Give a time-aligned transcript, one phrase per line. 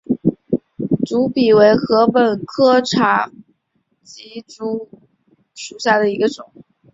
[0.77, 3.31] 笔竹为禾本科茶
[4.03, 4.89] 秆竹
[5.53, 6.51] 属下的一个种。